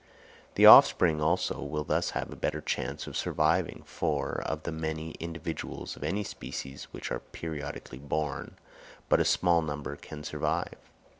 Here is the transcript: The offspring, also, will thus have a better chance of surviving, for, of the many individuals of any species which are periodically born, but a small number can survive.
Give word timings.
The 0.55 0.65
offspring, 0.65 1.21
also, 1.21 1.61
will 1.61 1.83
thus 1.83 2.09
have 2.17 2.31
a 2.31 2.35
better 2.35 2.59
chance 2.59 3.05
of 3.05 3.15
surviving, 3.15 3.83
for, 3.85 4.41
of 4.47 4.63
the 4.63 4.71
many 4.71 5.11
individuals 5.19 5.95
of 5.95 6.03
any 6.03 6.23
species 6.23 6.85
which 6.85 7.11
are 7.11 7.19
periodically 7.19 7.99
born, 7.99 8.57
but 9.09 9.19
a 9.19 9.25
small 9.25 9.61
number 9.61 9.95
can 9.95 10.23
survive. 10.23 10.77